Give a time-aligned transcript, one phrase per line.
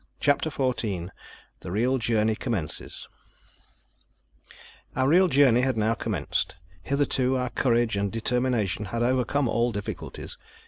[0.19, 1.11] CHAPTER 14
[1.59, 3.07] THE REAL JOURNEY COMMENCES
[4.95, 6.55] Our real journey had now commenced.
[6.81, 10.39] Hitherto our courage and determination had overcome all difficulties.